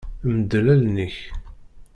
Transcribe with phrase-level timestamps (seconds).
[0.35, 1.17] Mdel allen-ik.